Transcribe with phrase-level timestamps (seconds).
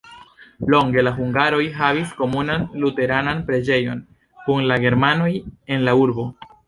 [0.73, 4.01] Longe la hungaroj havis komunan luteranan preĝejon
[4.47, 5.29] kun la germanoj
[5.77, 6.27] en la urbo.